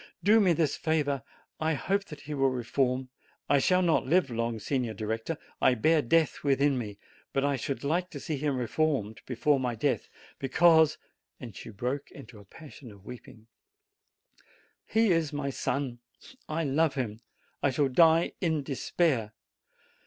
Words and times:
Do 0.23 0.39
me 0.39 0.51
this 0.53 0.75
favor! 0.75 1.21
I 1.59 1.75
hope 1.75 2.05
that 2.05 2.21
he 2.21 2.33
will 2.33 2.49
reform. 2.49 3.09
I 3.47 3.59
shall 3.59 3.83
not 3.83 4.07
live 4.07 4.31
long, 4.31 4.57
Signor 4.57 4.95
Director; 4.95 5.37
I 5.61 5.75
bear 5.75 6.01
death 6.01 6.43
within 6.43 6.75
me; 6.79 6.97
but 7.33 7.45
I 7.45 7.55
should 7.55 7.83
like 7.83 8.09
to 8.09 8.19
see 8.19 8.35
him 8.37 8.57
reformed 8.57 9.21
before 9.27 9.59
my 9.59 9.75
death, 9.75 10.09
because" 10.39 10.97
and 11.39 11.55
she 11.55 11.69
broke 11.69 12.09
into 12.09 12.39
a 12.39 12.45
passion 12.45 12.91
of 12.91 13.05
weeping 13.05 13.45
"he 14.87 15.11
is 15.11 15.31
my 15.31 15.51
son 15.51 15.99
I 16.49 16.63
love 16.63 16.95
him 16.95 17.21
I 17.61 17.69
shall 17.69 17.87
die 17.87 18.31
in 18.41 18.63
despair! 18.63 19.33